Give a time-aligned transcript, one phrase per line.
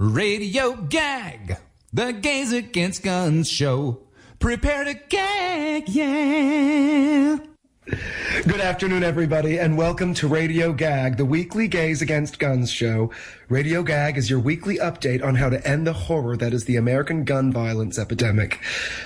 [0.00, 1.58] Radio Gag,
[1.92, 4.00] the Gays Against Guns show.
[4.38, 7.36] Prepare to gag, yeah.
[7.84, 13.10] Good afternoon, everybody, and welcome to Radio Gag, the weekly Gays Against Guns show.
[13.50, 16.76] Radio Gag is your weekly update on how to end the horror that is the
[16.76, 18.58] American gun violence epidemic.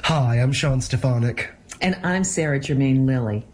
[0.04, 1.50] Hi, I'm Sean Stefanik.
[1.80, 3.44] And I'm Sarah Germain Lilly.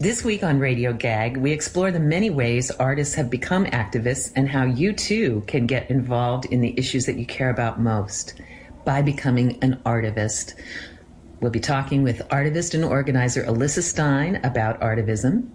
[0.00, 4.48] This week on Radio Gag, we explore the many ways artists have become activists and
[4.48, 8.40] how you too can get involved in the issues that you care about most
[8.86, 10.54] by becoming an artivist.
[11.40, 15.50] We'll be talking with artivist and organizer Alyssa Stein about artivism.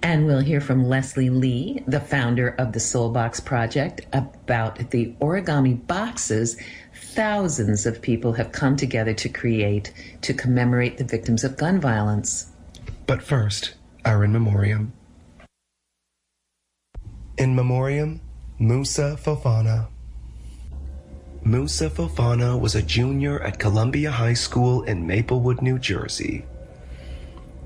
[0.00, 5.84] And we'll hear from Leslie Lee, the founder of the Soulbox Project, about the origami
[5.88, 6.56] boxes
[6.94, 12.52] thousands of people have come together to create to commemorate the victims of gun violence.
[13.06, 13.74] But first,
[14.04, 14.92] our in memoriam.
[17.38, 18.20] In memoriam,
[18.58, 19.86] Musa Fofana.
[21.44, 26.46] Musa Fofana was a junior at Columbia High School in Maplewood, New Jersey.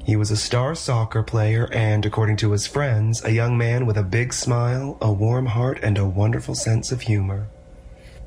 [0.05, 3.97] He was a star soccer player and, according to his friends, a young man with
[3.97, 7.49] a big smile, a warm heart, and a wonderful sense of humor.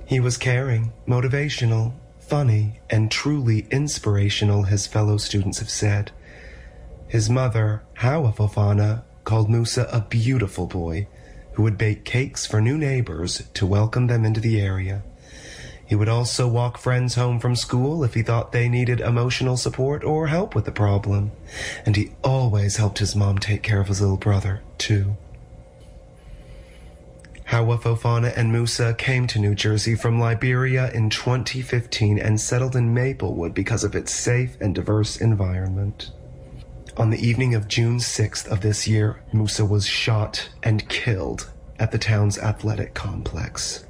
[0.07, 6.11] He was caring, motivational, funny, and truly inspirational, his fellow students have said.
[7.13, 11.05] His mother, Hawa Fofana, called Musa a beautiful boy
[11.51, 15.03] who would bake cakes for new neighbors to welcome them into the area.
[15.85, 20.03] He would also walk friends home from school if he thought they needed emotional support
[20.03, 21.33] or help with the problem.
[21.85, 25.15] And he always helped his mom take care of his little brother, too.
[27.45, 32.91] Hawa Fofana and Musa came to New Jersey from Liberia in 2015 and settled in
[32.91, 36.09] Maplewood because of its safe and diverse environment.
[36.95, 41.91] On the evening of June 6th of this year, Musa was shot and killed at
[41.91, 43.83] the town's athletic complex.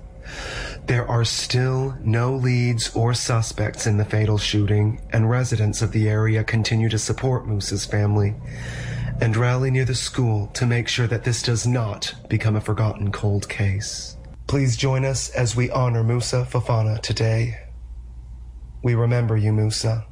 [0.86, 6.08] There are still no leads or suspects in the fatal shooting, and residents of the
[6.08, 8.36] area continue to support Musa's family
[9.20, 13.12] and rally near the school to make sure that this does not become a forgotten
[13.12, 14.16] cold case.
[14.48, 17.60] Please join us as we honor Musa Fofana today.
[18.82, 20.06] We remember you, Musa.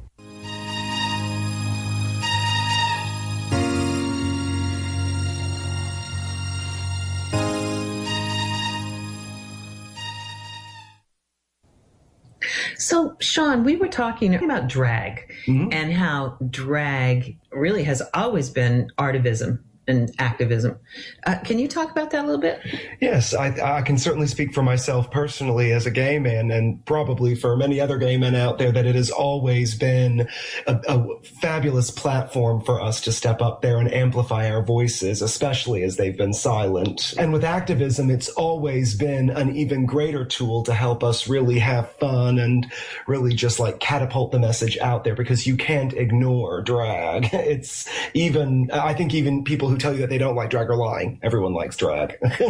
[13.32, 15.72] Sean, we were talking about drag mm-hmm.
[15.72, 20.78] and how drag really has always been artivism and activism.
[21.26, 22.60] Uh, can you talk about that a little bit?
[23.00, 27.34] Yes, I, I can certainly speak for myself personally as a gay man, and probably
[27.34, 30.28] for many other gay men out there, that it has always been
[30.66, 35.82] a, a fabulous platform for us to step up there and amplify our voices, especially
[35.82, 37.14] as they've been silent.
[37.18, 41.90] And with activism, it's always been an even greater tool to help us really have
[41.96, 42.70] fun and
[43.08, 47.30] really just like catapult the message out there because you can't ignore drag.
[47.52, 50.76] It's even, I think even people who tell you that they don't like drag are
[50.76, 51.18] lying.
[51.22, 52.16] Everyone likes drag.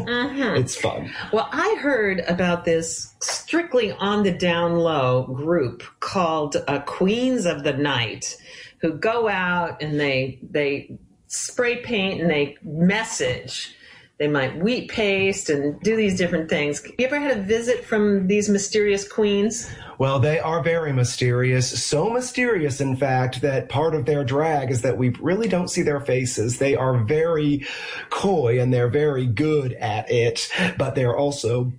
[0.62, 1.12] It's fun.
[1.32, 7.64] Well, I heard about this strictly on the down low group called uh, Queens of
[7.64, 8.36] the Night,
[8.80, 13.74] who go out and they they spray paint and they message.
[14.18, 16.82] They might wheat paste and do these different things.
[16.98, 19.68] You ever had a visit from these mysterious queens?
[19.98, 21.82] Well, they are very mysterious.
[21.82, 25.82] So mysterious, in fact, that part of their drag is that we really don't see
[25.82, 26.58] their faces.
[26.58, 27.66] They are very
[28.10, 31.72] coy and they're very good at it, but they're also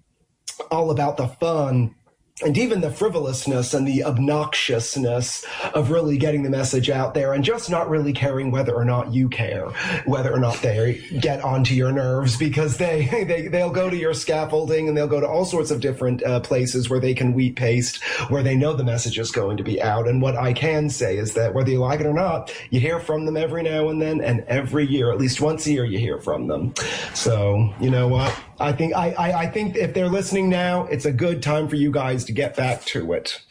[0.70, 1.96] all about the fun
[2.42, 5.46] and even the frivolousness and the obnoxiousness
[5.76, 9.14] of really getting the message out there and just not really caring whether or not
[9.14, 9.68] you care,
[10.06, 14.16] whether or not they get onto your nerves because they, they, they'll go to your
[14.16, 17.56] scaffolding and they'll go to all sorts of different uh, places where they can wheat
[17.56, 20.08] paste, where they know the message is going to be out.
[20.08, 23.00] And what I can say is that whether you like it or not, you hear
[23.00, 26.00] from them every now and then and every year, at least once a year, you
[26.00, 26.74] hear from them.
[27.14, 28.36] So, you know what?
[28.63, 31.75] I think I, I, I think if they're listening now, it's a good time for
[31.75, 33.42] you guys to get back to it.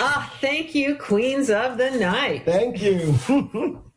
[0.00, 2.46] Ah, thank you, Queens of the Night.
[2.46, 3.82] Thank you.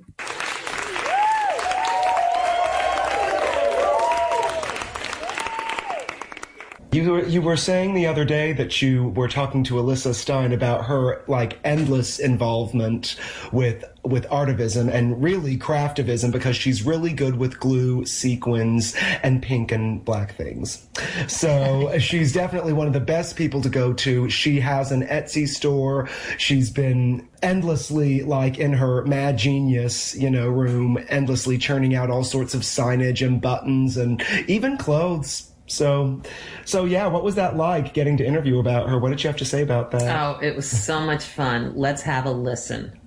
[7.01, 10.51] You were, you were saying the other day that you were talking to Alyssa Stein
[10.51, 13.15] about her like endless involvement
[13.51, 19.71] with with artivism and really craftivism because she's really good with glue, sequins, and pink
[19.71, 20.87] and black things.
[21.27, 24.29] So she's definitely one of the best people to go to.
[24.29, 26.07] She has an Etsy store.
[26.37, 32.23] She's been endlessly like in her mad genius, you know, room, endlessly churning out all
[32.23, 36.21] sorts of signage and buttons and even clothes so,
[36.65, 38.99] so yeah, what was that like getting to interview about her?
[38.99, 40.21] What did you have to say about that?
[40.21, 41.75] Oh, it was so much fun.
[41.75, 42.99] Let's have a listen.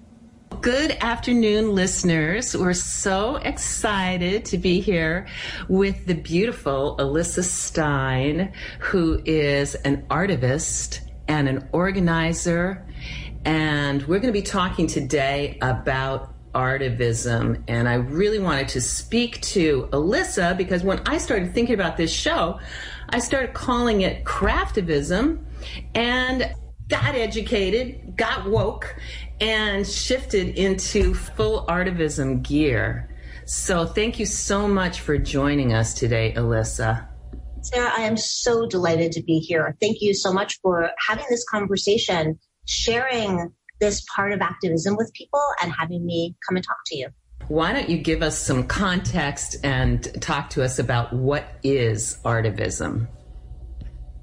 [0.61, 2.56] Good afternoon, listeners.
[2.56, 5.26] We're so excited to be here
[5.69, 12.87] with the beautiful Alyssa Stein, who is an artivist and an organizer.
[13.44, 17.62] And we're going to be talking today about artivism.
[17.68, 22.12] And I really wanted to speak to Alyssa because when I started thinking about this
[22.12, 22.58] show,
[23.10, 25.44] I started calling it craftivism
[25.94, 26.54] and
[26.88, 28.96] got educated, got woke,
[29.40, 33.10] and shifted into full artivism gear.
[33.46, 37.08] So thank you so much for joining us today, Alyssa.
[37.62, 39.76] Sarah, I am so delighted to be here.
[39.80, 43.52] Thank you so much for having this conversation, sharing
[43.84, 47.08] this part of activism with people and having me come and talk to you.
[47.48, 53.06] Why don't you give us some context and talk to us about what is artivism?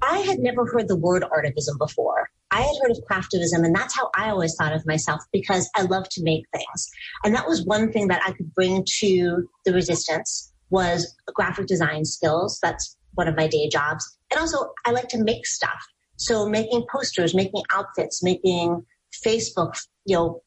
[0.02, 2.28] I had never heard the word artivism before.
[2.50, 5.82] I had heard of craftivism, and that's how I always thought of myself because I
[5.82, 6.90] love to make things.
[7.24, 12.04] And that was one thing that I could bring to the resistance was graphic design
[12.04, 12.58] skills.
[12.60, 14.18] That's one of my day jobs.
[14.32, 15.80] And also, I like to make stuff.
[16.16, 18.84] So making posters, making outfits, making
[19.24, 19.74] Facebook,
[20.04, 20.42] you know,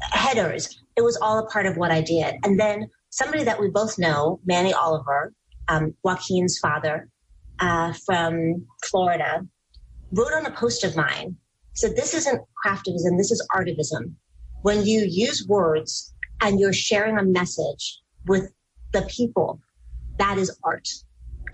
[0.00, 0.82] headers.
[0.96, 2.36] It was all a part of what I did.
[2.44, 5.32] And then somebody that we both know, Manny Oliver,
[5.68, 7.08] um, Joaquin's father
[7.60, 9.46] uh, from Florida,
[10.12, 11.36] wrote on a post of mine,
[11.74, 14.14] said, This isn't craftivism, this is artivism.
[14.62, 18.52] When you use words and you're sharing a message with
[18.92, 19.60] the people,
[20.18, 20.88] that is art.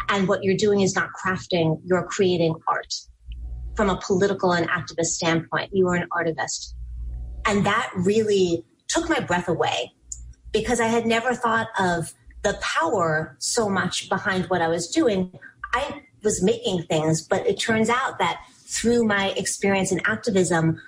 [0.08, 2.92] And what you're doing is not crafting, you're creating art
[3.76, 5.70] from a political and activist standpoint.
[5.72, 6.74] You were an artivist.
[7.46, 9.92] And that really took my breath away
[10.52, 15.38] because I had never thought of the power so much behind what I was doing.
[15.72, 20.80] I was making things, but it turns out that through my experience in activism,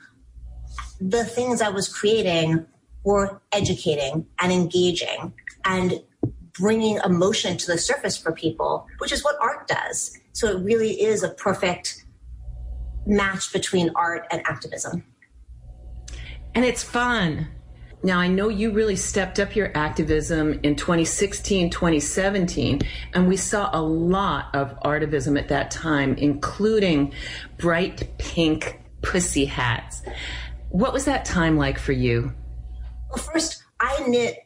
[1.01, 2.67] the things I was creating
[3.05, 5.33] were educating and engaging
[5.65, 6.03] and
[6.55, 10.17] bringing emotion to the surface for people, which is what art does.
[10.33, 12.04] So it really is a perfect
[13.07, 15.05] match between art and activism.
[16.55, 17.49] And it's fun.
[18.03, 22.83] Now, I know you really stepped up your activism in 2016, 2017,
[23.15, 27.15] and we saw a lot of artivism at that time, including
[27.57, 30.03] bright pink pussy hats.
[30.69, 32.33] What was that time like for you?
[33.09, 34.44] Well, first, I knit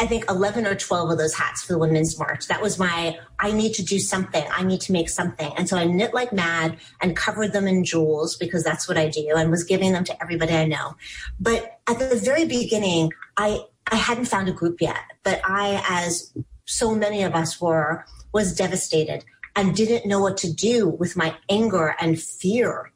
[0.00, 2.46] I think 11 or 12 of those hats for the Women's March.
[2.48, 4.42] That was my, I need to do something.
[4.50, 5.52] I need to make something.
[5.58, 9.08] And so I knit like mad and covered them in jewels because that's what I
[9.08, 10.96] do and was giving them to everybody I know.
[11.38, 13.60] But at the very beginning, I,
[13.92, 16.32] I hadn't found a group yet, but I, as
[16.64, 19.22] so many of us were, was devastated
[19.54, 22.90] and didn't know what to do with my anger and fear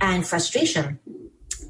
[0.00, 1.00] and frustration.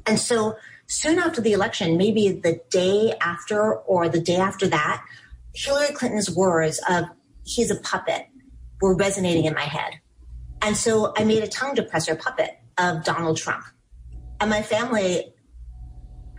[0.05, 0.55] And so
[0.87, 5.05] soon after the election, maybe the day after or the day after that,
[5.53, 7.05] Hillary Clinton's words of
[7.43, 8.27] he's a puppet
[8.81, 9.99] were resonating in my head.
[10.61, 13.63] And so I made a tongue depressor puppet of Donald Trump.
[14.39, 15.33] And my family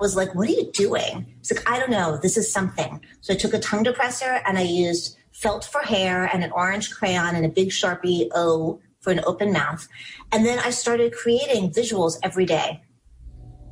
[0.01, 1.35] was like, What are you doing?
[1.41, 2.19] It's like, I don't know.
[2.19, 3.01] This is something.
[3.21, 6.91] So I took a tongue depressor and I used felt for hair and an orange
[6.91, 9.89] crayon and a big Sharpie O for an open mouth.
[10.33, 12.83] And then I started creating visuals every day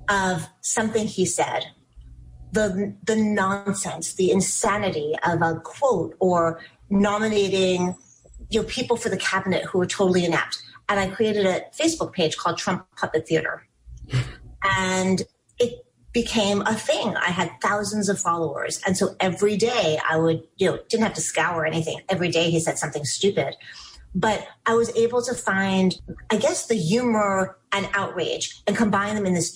[0.09, 1.67] of something he said,
[2.53, 7.95] the the nonsense, the insanity of a quote or nominating
[8.51, 10.63] you know people for the cabinet who were totally inept.
[10.89, 13.67] And I created a Facebook page called Trump Puppet Theater.
[14.63, 15.23] And
[15.59, 17.17] it became a thing.
[17.17, 18.81] I had thousands of followers.
[18.87, 22.01] And so every day I would, you know, didn't have to scour anything.
[22.09, 23.57] Every day he said something stupid.
[24.15, 29.27] But I was able to find, I guess, the humor and outrage and combine them
[29.27, 29.53] in this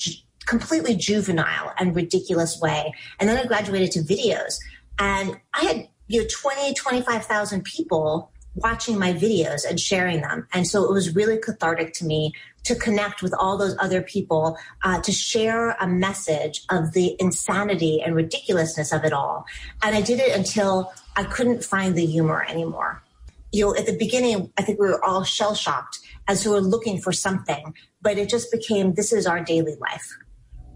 [0.50, 2.92] completely juvenile and ridiculous way.
[3.20, 4.58] And then I graduated to videos
[4.98, 10.48] and I had, you know, 20, 25,000 people watching my videos and sharing them.
[10.52, 12.32] And so it was really cathartic to me
[12.64, 18.02] to connect with all those other people, uh, to share a message of the insanity
[18.02, 19.46] and ridiculousness of it all.
[19.84, 23.04] And I did it until I couldn't find the humor anymore.
[23.52, 26.60] you know, at the beginning, I think we were all shell shocked as we were
[26.60, 30.08] looking for something, but it just became this is our daily life.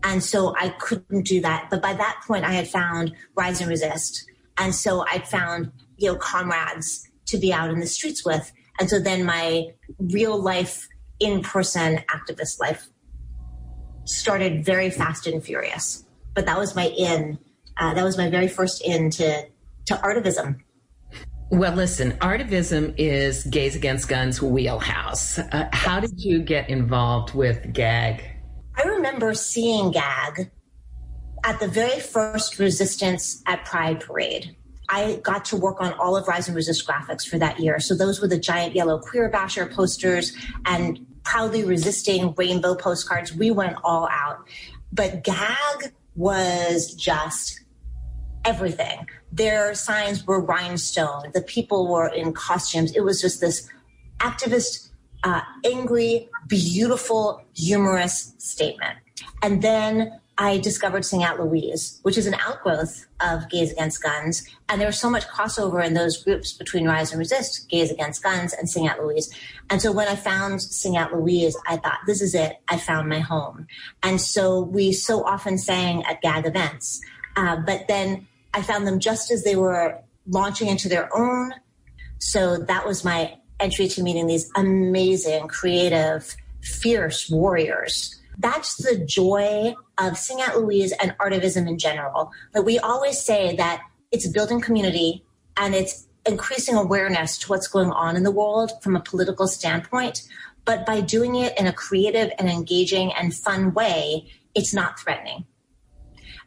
[0.04, 1.68] And so I couldn't do that.
[1.70, 4.26] But by that point, I had found Rise and Resist.
[4.58, 8.52] And so I'd found, you know, comrades to be out in the streets with.
[8.78, 9.68] And so then my
[9.98, 10.88] real life,
[11.20, 12.88] in person activist life
[14.04, 16.04] started very fast and furious.
[16.34, 17.38] But that was my in.
[17.78, 19.46] Uh, that was my very first in to,
[19.86, 20.60] to artivism.
[21.50, 25.38] Well, listen, artivism is Gays Against Guns wheelhouse.
[25.38, 28.33] Uh, how did you get involved with GAG?
[28.84, 30.50] I remember seeing GAG
[31.42, 34.54] at the very first resistance at Pride Parade.
[34.90, 37.80] I got to work on all of Rise and Resist graphics for that year.
[37.80, 40.36] So those were the giant yellow queer basher posters
[40.66, 43.34] and proudly resisting rainbow postcards.
[43.34, 44.46] We went all out.
[44.92, 47.62] But GAG was just
[48.44, 49.08] everything.
[49.32, 51.30] Their signs were rhinestone.
[51.32, 52.94] The people were in costumes.
[52.94, 53.66] It was just this
[54.18, 54.83] activist,
[55.24, 58.98] uh, angry, beautiful, humorous statement.
[59.42, 64.46] And then I discovered Sing Out Louise, which is an outgrowth of Gays Against Guns.
[64.68, 68.22] And there was so much crossover in those groups between Rise and Resist, Gays Against
[68.22, 69.32] Guns, and Sing Out Louise.
[69.70, 72.60] And so when I found Sing Out Louise, I thought, this is it.
[72.68, 73.66] I found my home.
[74.02, 77.00] And so we so often sang at GAG events.
[77.36, 81.54] Uh, but then I found them just as they were launching into their own.
[82.18, 88.20] So that was my entry to meeting these amazing, creative, fierce warriors.
[88.38, 92.30] That's the joy of Sing Out Louise and artivism in general.
[92.52, 93.80] That we always say that
[94.12, 95.24] it's building community
[95.56, 100.22] and it's increasing awareness to what's going on in the world from a political standpoint.
[100.66, 105.46] But by doing it in a creative and engaging and fun way, it's not threatening.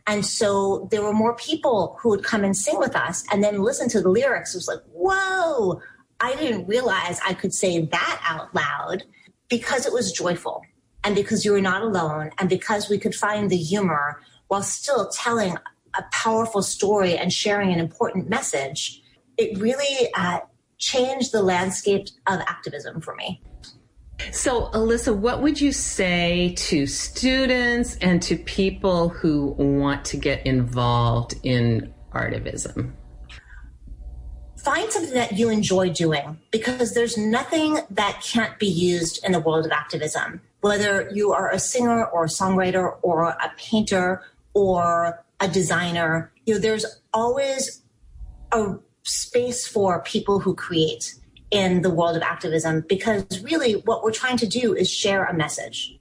[0.06, 3.62] And so there were more people who would come and sing with us and then
[3.62, 4.54] listen to the lyrics.
[4.54, 5.82] It was like, whoa,
[6.20, 9.04] I didn't realize I could say that out loud
[9.50, 10.64] because it was joyful
[11.04, 15.10] and because you were not alone and because we could find the humor while still
[15.10, 15.58] telling
[15.98, 19.02] a powerful story and sharing an important message.
[19.38, 20.40] It really uh,
[20.78, 23.42] changed the landscape of activism for me.
[24.32, 30.46] So, Alyssa, what would you say to students and to people who want to get
[30.46, 32.94] involved in artivism?
[34.68, 39.40] Find something that you enjoy doing because there's nothing that can't be used in the
[39.40, 40.42] world of activism.
[40.60, 46.56] Whether you are a singer or a songwriter or a painter or a designer, you
[46.56, 47.82] know, there's always
[48.52, 51.16] a space for people who create
[51.50, 55.34] in the world of activism because really what we're trying to do is share a
[55.34, 55.98] message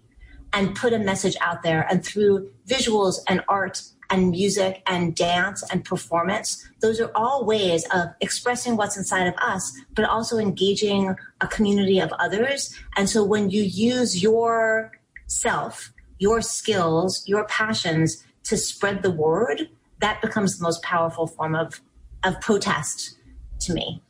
[0.53, 1.87] and put a message out there.
[1.89, 7.87] And through visuals and art and music and dance and performance, those are all ways
[7.93, 12.75] of expressing what's inside of us, but also engaging a community of others.
[12.97, 14.93] And so when you use your
[15.27, 19.69] self, your skills, your passions to spread the word,
[20.01, 21.81] that becomes the most powerful form of,
[22.23, 23.17] of protest
[23.61, 24.03] to me.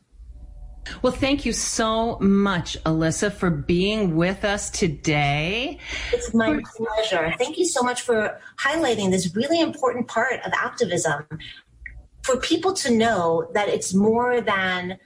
[1.01, 5.79] Well, thank you so much, Alyssa, for being with us today.
[6.13, 7.33] It's my pleasure.
[7.37, 11.25] Thank you so much for highlighting this really important part of activism.
[12.23, 14.97] For people to know that it's more than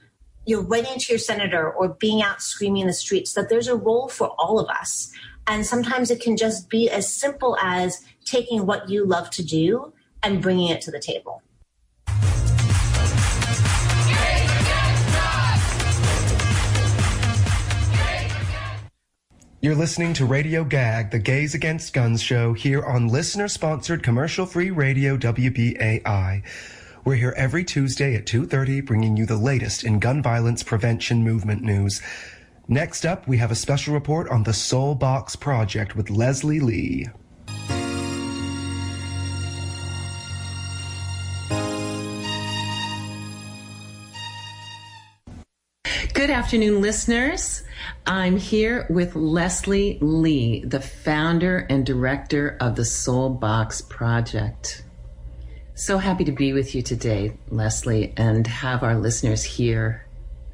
[0.44, 3.76] you're writing to your senator or being out screaming in the streets, that there's a
[3.76, 5.12] role for all of us.
[5.46, 9.92] And sometimes it can just be as simple as taking what you love to do
[10.22, 11.42] and bringing it to the table.
[19.64, 24.44] You're listening to Radio Gag, the Gays Against Guns show here on listener sponsored commercial
[24.44, 26.42] free radio WBAI.
[27.04, 31.62] We're here every Tuesday at 2:30 bringing you the latest in gun violence prevention movement
[31.62, 32.02] news.
[32.66, 37.06] Next up, we have a special report on the Soul Box project with Leslie Lee.
[46.14, 47.62] Good afternoon, listeners.
[48.06, 54.84] I'm here with Leslie Lee, the founder and director of the Soul Box Project.
[55.74, 60.06] So happy to be with you today, Leslie, and have our listeners hear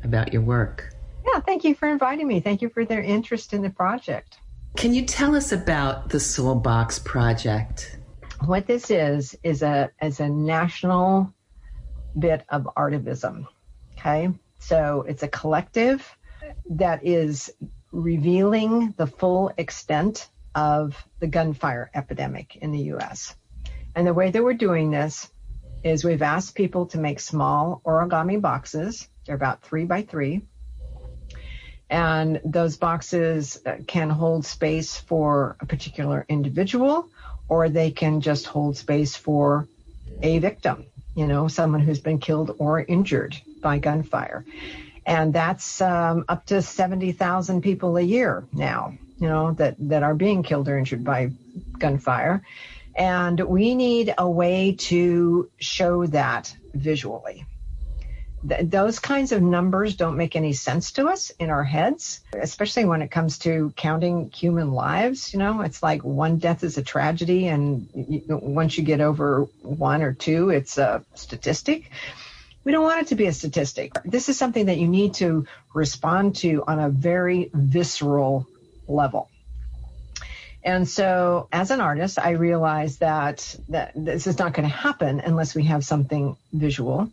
[0.05, 0.95] about your work.
[1.27, 2.41] Yeah, thank you for inviting me.
[2.41, 4.39] Thank you for their interest in the project.
[4.77, 7.99] Can you tell us about the Soul Box Project?
[8.45, 11.33] What this is is a is a national
[12.19, 13.47] bit of artivism.
[13.99, 14.31] Okay,
[14.61, 16.17] so it's a collective
[16.71, 17.51] that is
[17.93, 23.35] revealing the full extent of the gunfire epidemic in the US.
[23.95, 25.29] And the way that we're doing this
[25.83, 29.09] is we've asked people to make small origami boxes.
[29.25, 30.43] They're about three by three.
[31.91, 37.09] And those boxes uh, can hold space for a particular individual,
[37.49, 39.67] or they can just hold space for
[40.23, 44.45] a victim, you know, someone who's been killed or injured by gunfire.
[45.09, 50.15] And that's um, up to 70,000 people a year now, you know, that, that are
[50.15, 51.31] being killed or injured by
[51.79, 52.43] gunfire.
[52.95, 57.47] And we need a way to show that visually.
[58.47, 62.85] Th- those kinds of numbers don't make any sense to us in our heads, especially
[62.85, 65.33] when it comes to counting human lives.
[65.33, 67.89] You know, it's like one death is a tragedy, and
[68.29, 71.91] once you get over one or two, it's a statistic.
[72.69, 73.95] We don't want it to be a statistic.
[74.05, 78.47] This is something that you need to respond to on a very visceral
[78.87, 79.31] level.
[80.63, 85.21] And so as an artist, I realized that, that this is not going to happen
[85.21, 87.11] unless we have something visual.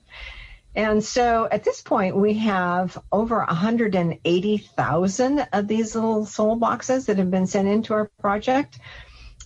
[0.76, 7.18] And so at this point, we have over 180,000 of these little soul boxes that
[7.18, 8.78] have been sent into our project.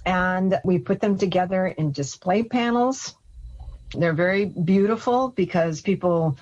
[0.07, 3.13] And we put them together in display panels.
[3.93, 6.37] They're very beautiful because people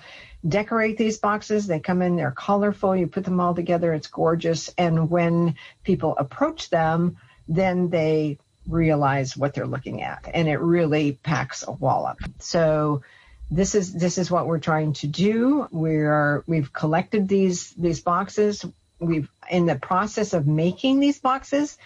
[0.47, 1.67] decorate these boxes.
[1.67, 2.95] They come in, they're colorful.
[2.95, 4.73] You put them all together, it's gorgeous.
[4.77, 8.37] And when people approach them, then they
[8.67, 12.19] realize what they're looking at and it really packs a wallop.
[12.39, 13.01] So
[13.49, 15.67] this is this is what we're trying to do.
[15.71, 18.65] We are we've collected these these boxes.
[18.99, 21.77] We've in the process of making these boxes,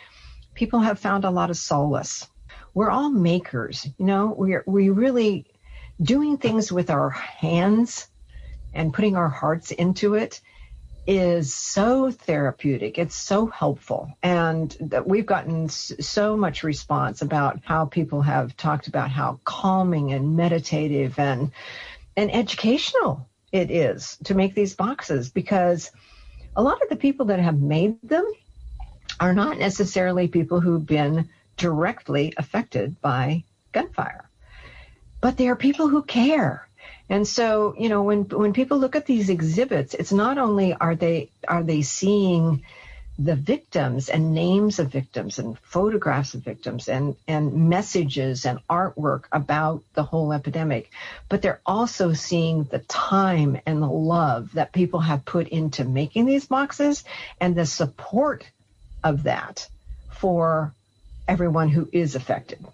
[0.56, 2.28] people have found a lot of solace.
[2.74, 5.46] We're all makers, you know, we're we really
[6.02, 8.08] doing things with our hands
[8.74, 10.42] and putting our hearts into it
[11.08, 12.98] is so therapeutic.
[12.98, 14.16] It's so helpful.
[14.22, 20.38] And we've gotten so much response about how people have talked about how calming and
[20.38, 21.52] meditative and,
[22.16, 25.92] and educational it is to make these boxes because
[26.56, 28.30] a lot of the people that have made them
[29.20, 34.30] are not necessarily people who've been directly affected by gunfire,
[35.22, 36.68] but they are people who care
[37.12, 40.96] and so, you know, when when people look at these exhibits, it's not only are
[40.96, 42.64] they are they seeing
[43.20, 49.26] the victims and names of victims and photographs of victims and, and messages and artwork
[49.32, 50.90] about the whole epidemic,
[51.28, 56.26] but they're also seeing the time and the love that people have put into making
[56.26, 57.04] these boxes
[57.42, 58.50] and the support
[59.04, 59.68] of that
[60.12, 60.74] for
[61.28, 62.66] everyone who is affected.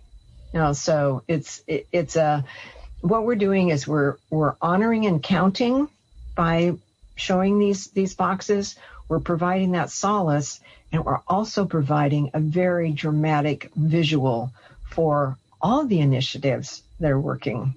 [0.53, 2.45] You know, so it's it, it's a
[3.01, 5.88] what we're doing is we're we're honoring and counting
[6.36, 6.73] by
[7.15, 8.75] showing these these boxes.
[9.07, 10.60] We're providing that solace,
[10.91, 14.51] and we're also providing a very dramatic visual
[14.89, 17.75] for all the initiatives that are working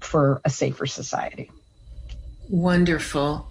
[0.00, 1.50] for a safer society.
[2.48, 3.50] Wonderful.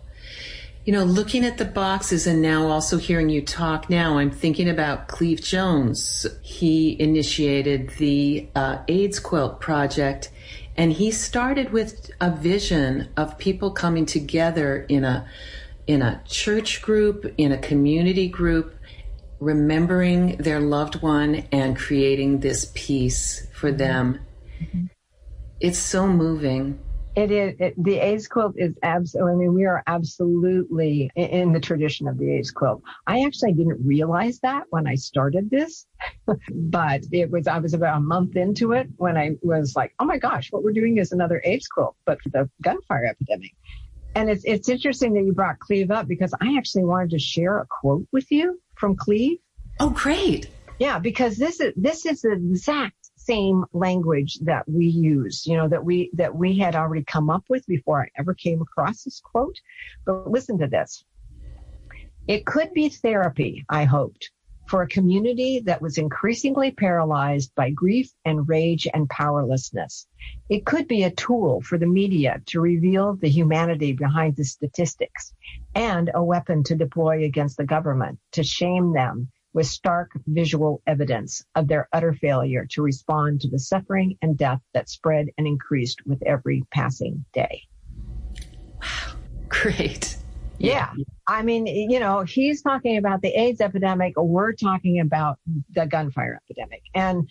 [0.83, 4.67] You know, looking at the boxes and now also hearing you talk now, I'm thinking
[4.67, 6.25] about Cleve Jones.
[6.41, 10.31] He initiated the uh, AIDS Quilt Project
[10.75, 15.27] and he started with a vision of people coming together in a
[15.85, 18.73] in a church group, in a community group,
[19.39, 24.19] remembering their loved one and creating this piece for them.
[24.59, 24.85] Mm-hmm.
[25.59, 26.79] It's so moving.
[27.15, 27.55] It is.
[27.59, 32.07] It, the AIDS quilt is absolutely, I mean, we are absolutely in, in the tradition
[32.07, 32.81] of the AIDS quilt.
[33.05, 35.85] I actually didn't realize that when I started this,
[36.49, 40.05] but it was, I was about a month into it when I was like, oh
[40.05, 43.51] my gosh, what we're doing is another AIDS quilt, but for the gunfire epidemic.
[44.15, 47.59] And it's, it's interesting that you brought Cleve up because I actually wanted to share
[47.59, 49.39] a quote with you from Cleve.
[49.79, 50.49] Oh, great.
[50.79, 55.67] Yeah, because this is, this is the exact same language that we use, you know,
[55.67, 59.19] that we, that we had already come up with before I ever came across this
[59.19, 59.57] quote.
[60.05, 61.03] But listen to this.
[62.27, 64.31] It could be therapy, I hoped,
[64.67, 70.07] for a community that was increasingly paralyzed by grief and rage and powerlessness.
[70.49, 75.33] It could be a tool for the media to reveal the humanity behind the statistics
[75.75, 81.43] and a weapon to deploy against the government to shame them with stark visual evidence
[81.55, 86.01] of their utter failure to respond to the suffering and death that spread and increased
[86.05, 87.61] with every passing day.
[88.81, 89.15] Wow,
[89.49, 90.17] great.
[90.57, 90.91] Yeah.
[91.27, 95.39] I mean, you know, he's talking about the AIDS epidemic, we're talking about
[95.73, 96.83] the gunfire epidemic.
[96.93, 97.27] And,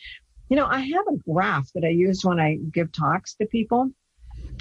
[0.48, 3.90] you know, I have a graph that I use when I give talks to people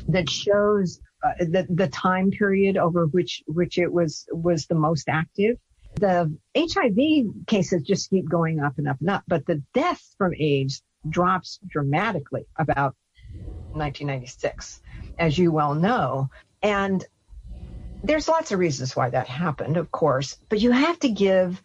[0.07, 5.09] that shows uh, the, the time period over which, which it was, was the most
[5.09, 5.57] active
[5.95, 10.33] the HIV cases just keep going up and up and up, but the deaths from
[10.37, 12.95] AIDS drops dramatically about
[13.71, 14.81] 1996,
[15.17, 16.29] as you well know.
[16.61, 17.05] And
[18.03, 21.61] there's lots of reasons why that happened, of course, but you have to give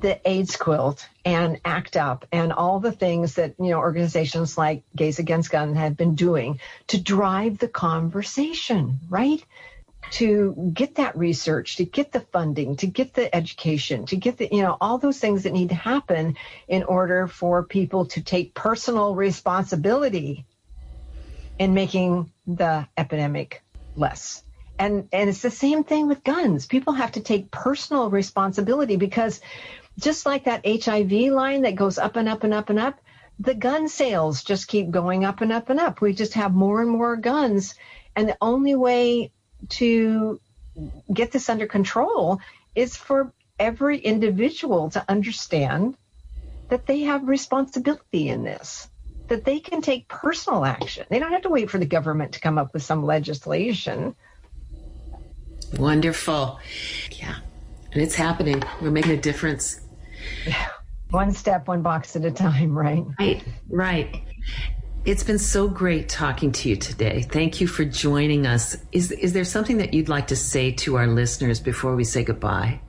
[0.00, 4.82] the AIDS quilt and ACT UP and all the things that you know organizations like
[4.94, 9.42] Gays Against Guns have been doing to drive the conversation, right?
[10.12, 14.48] To get that research, to get the funding, to get the education, to get the
[14.50, 16.36] you know all those things that need to happen
[16.68, 20.46] in order for people to take personal responsibility
[21.58, 23.62] in making the epidemic
[23.96, 24.42] less.
[24.78, 26.66] And and it's the same thing with guns.
[26.66, 29.40] People have to take personal responsibility because
[29.98, 33.00] just like that hiv line that goes up and up and up and up
[33.38, 36.00] the gun sales just keep going up and up and up.
[36.00, 37.74] We just have more and more guns.
[38.14, 39.30] And the only way
[39.68, 40.40] to
[41.12, 42.40] get this under control
[42.74, 45.96] is for every individual to understand
[46.68, 48.88] that they have responsibility in this
[49.28, 51.04] that they can take personal action.
[51.08, 54.14] They don't have to wait for the government to come up with some legislation.
[55.76, 56.60] Wonderful.
[57.10, 57.36] Yeah.
[57.92, 58.62] And it's happening.
[58.80, 59.80] We're making a difference.
[61.10, 63.04] One step, one box at a time, right?
[63.16, 64.22] Right, right.
[65.06, 67.22] It's been so great talking to you today.
[67.22, 68.76] Thank you for joining us.
[68.90, 72.24] Is is there something that you'd like to say to our listeners before we say
[72.24, 72.80] goodbye?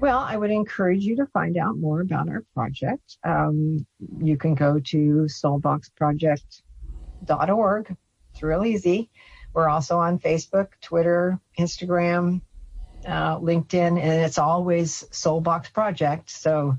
[0.00, 3.16] Well, I would encourage you to find out more about our project.
[3.24, 3.86] Um,
[4.20, 7.96] you can go to soulboxproject.org.
[8.32, 9.08] It's real easy.
[9.54, 12.42] We're also on Facebook, Twitter, Instagram,
[13.06, 16.30] uh, LinkedIn, and it's always Soulbox Project.
[16.30, 16.78] So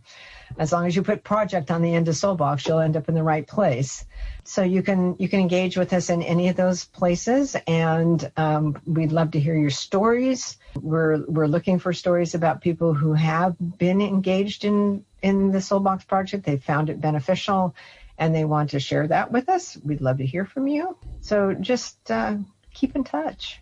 [0.58, 3.16] as long as you put project on the end of Soulbox, you'll end up in
[3.16, 4.06] the right place.
[4.44, 8.82] So you can you can engage with us in any of those places, and um,
[8.86, 10.58] we'd love to hear your stories.
[10.76, 16.08] We're we're looking for stories about people who have been engaged in in the Soulbox
[16.08, 16.46] project.
[16.46, 17.76] They found it beneficial,
[18.18, 19.78] and they want to share that with us.
[19.84, 20.98] We'd love to hear from you.
[21.22, 22.38] So just uh,
[22.74, 23.62] keep in touch.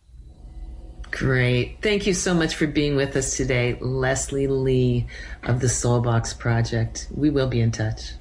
[1.11, 1.77] Great.
[1.81, 5.07] Thank you so much for being with us today, Leslie Lee
[5.43, 7.07] of the Soulbox Project.
[7.15, 8.11] We will be in touch.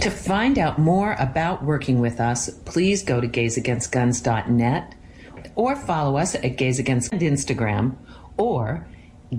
[0.00, 4.94] To find out more about working with us, please go to gaysagainstguns.net
[5.54, 7.96] or follow us at Gays Against Instagram
[8.36, 8.86] or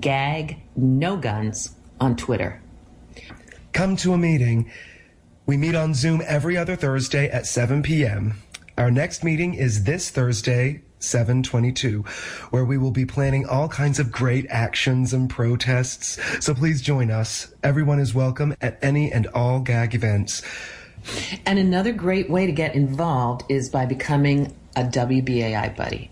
[0.00, 2.60] Gag No Guns on Twitter.
[3.72, 4.70] Come to a meeting.
[5.46, 8.34] We meet on Zoom every other Thursday at 7 p.m.
[8.78, 12.02] Our next meeting is this Thursday, 722,
[12.50, 16.18] where we will be planning all kinds of great actions and protests.
[16.44, 17.54] So please join us.
[17.62, 20.42] Everyone is welcome at any and all GAG events.
[21.46, 26.10] And another great way to get involved is by becoming a WBAI buddy.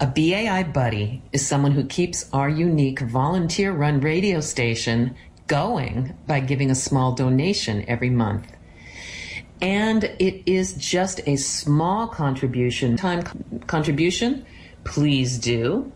[0.00, 5.14] A BAI buddy is someone who keeps our unique volunteer run radio station
[5.46, 8.50] going by giving a small donation every month.
[9.60, 13.22] And it is just a small contribution, time
[13.66, 14.44] contribution,
[14.84, 15.92] please do.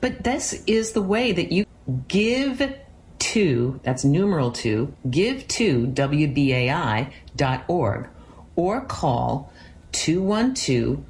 [0.00, 1.66] But this is the way that you
[2.08, 2.74] give
[3.18, 7.08] to, that's numeral two, give to WBAI.org
[8.56, 9.52] or call
[9.92, 11.04] 212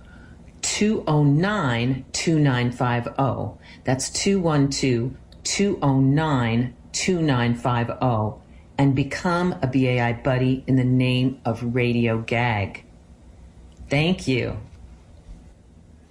[0.76, 3.58] 209 2950.
[3.84, 8.42] That's 212 209 2950
[8.76, 12.84] and become a BAI buddy in the name of Radio Gag.
[13.88, 14.58] Thank you.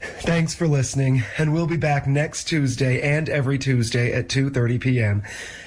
[0.02, 5.24] Thanks for listening, and we'll be back next Tuesday and every Tuesday at 2:30 p.m.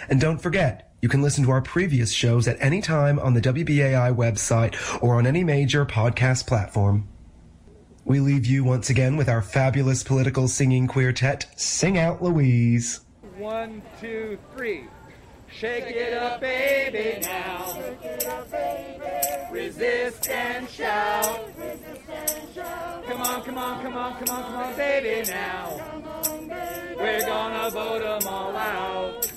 [0.08, 3.40] And don't forget, you can listen to our previous shows at any time on the
[3.40, 7.06] WBAI website or on any major podcast platform.
[8.08, 13.02] We leave you once again with our fabulous political singing quartet, Sing Out Louise.
[13.36, 14.84] One, two, three.
[15.52, 17.66] Shake it up, baby, now.
[18.30, 19.52] Up, baby.
[19.52, 21.50] Resist and shout.
[21.58, 23.04] Resist and shout.
[23.04, 25.68] Come on, come on, come on, come on, come on, baby, now.
[25.68, 26.94] On, baby.
[26.96, 29.32] We're gonna vote them all out.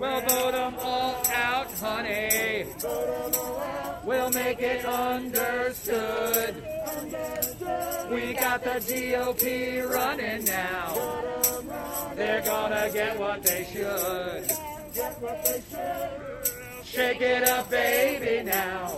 [0.00, 2.64] We'll vote them all out, honey.
[4.02, 6.54] We'll make it understood.
[8.10, 10.94] We got the GOP running now.
[12.16, 14.50] They're gonna get what they should.
[16.82, 18.96] Shake it up, baby, now.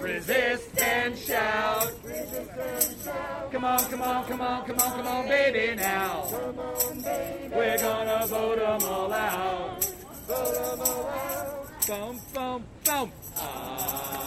[0.00, 1.35] Resist and shout.
[3.66, 6.24] Come on, come on, come on, come on, come on, baby, now.
[7.50, 9.92] We're gonna vote them all out.
[11.88, 13.12] Boom, boom, boom.
[13.36, 14.25] Ah, ah, ah,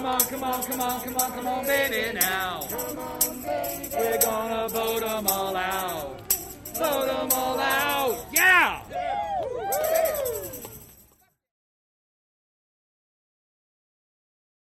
[0.00, 2.66] Come on, come on, come on, come on, come on, baby, now.
[2.70, 6.22] We're gonna vote them all out.
[6.72, 8.26] Vote them all out.
[8.32, 8.79] Yeah!